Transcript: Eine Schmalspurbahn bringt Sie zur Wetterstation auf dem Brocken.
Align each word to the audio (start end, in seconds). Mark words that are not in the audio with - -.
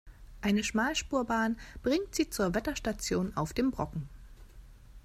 Eine 0.41 0.63
Schmalspurbahn 0.63 1.59
bringt 1.83 2.15
Sie 2.15 2.27
zur 2.27 2.55
Wetterstation 2.55 3.37
auf 3.37 3.53
dem 3.53 3.69
Brocken. 3.69 4.09